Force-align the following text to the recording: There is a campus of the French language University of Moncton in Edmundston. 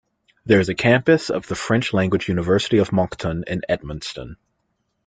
There 0.47 0.59
is 0.59 0.67
a 0.67 0.73
campus 0.73 1.29
of 1.29 1.47
the 1.47 1.53
French 1.53 1.93
language 1.93 2.27
University 2.27 2.79
of 2.79 2.91
Moncton 2.91 3.43
in 3.45 3.61
Edmundston. 3.69 4.33